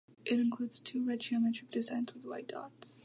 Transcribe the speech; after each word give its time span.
It 0.25 0.39
includes 0.39 0.79
two 0.79 1.05
red 1.05 1.19
geometric 1.19 1.69
designs 1.69 2.15
with 2.15 2.25
white 2.25 2.47
dots. 2.47 2.99